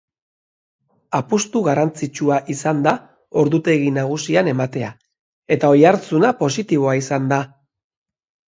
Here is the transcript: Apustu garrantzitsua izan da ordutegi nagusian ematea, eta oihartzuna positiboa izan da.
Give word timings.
Apustu 1.17 1.61
garrantzitsua 1.67 2.39
izan 2.55 2.81
da 2.87 2.93
ordutegi 3.43 3.93
nagusian 3.99 4.49
ematea, 4.55 4.91
eta 5.57 5.71
oihartzuna 5.77 6.33
positiboa 6.43 6.97
izan 7.05 7.31
da. 7.35 7.43